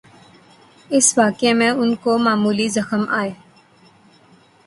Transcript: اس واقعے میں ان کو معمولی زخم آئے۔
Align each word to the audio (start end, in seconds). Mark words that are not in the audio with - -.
اس 0.89 1.17
واقعے 1.17 1.53
میں 1.53 1.69
ان 1.71 1.93
کو 1.95 2.17
معمولی 2.17 2.67
زخم 2.67 3.03
آئے۔ 3.09 3.31